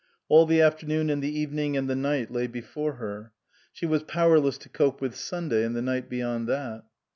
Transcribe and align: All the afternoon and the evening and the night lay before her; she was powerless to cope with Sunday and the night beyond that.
All 0.29 0.47
the 0.47 0.61
afternoon 0.63 1.11
and 1.11 1.21
the 1.21 1.39
evening 1.39 1.77
and 1.77 1.87
the 1.87 1.95
night 1.95 2.31
lay 2.31 2.47
before 2.47 2.93
her; 2.93 3.33
she 3.71 3.85
was 3.85 4.01
powerless 4.01 4.57
to 4.57 4.67
cope 4.69 4.99
with 4.99 5.15
Sunday 5.15 5.63
and 5.63 5.75
the 5.75 5.81
night 5.83 6.09
beyond 6.09 6.47
that. 6.47 6.85